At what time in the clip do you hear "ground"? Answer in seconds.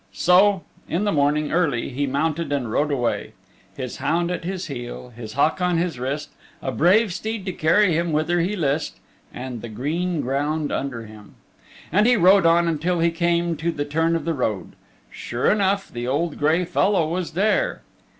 10.21-10.71